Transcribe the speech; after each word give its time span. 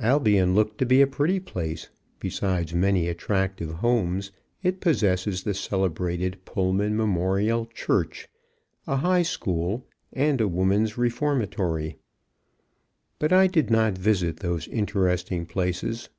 Albion 0.00 0.54
looked 0.54 0.76
to 0.76 0.84
be 0.84 1.00
a 1.00 1.06
pretty 1.06 1.40
place. 1.40 1.88
Besides 2.18 2.74
many 2.74 3.08
attractive 3.08 3.72
homes, 3.76 4.30
it 4.62 4.78
possesses 4.82 5.42
the 5.42 5.54
celebrated 5.54 6.44
Pullman 6.44 6.98
Memorial 6.98 7.64
Church, 7.64 8.28
a 8.86 8.96
High 8.96 9.22
School, 9.22 9.86
and 10.12 10.38
a 10.38 10.48
woman's 10.48 10.98
reformatory. 10.98 11.96
But 13.18 13.32
I 13.32 13.46
did 13.46 13.70
not 13.70 13.96
visit 13.96 14.40
those 14.40 14.68
interesting 14.68 15.46
places. 15.46 16.10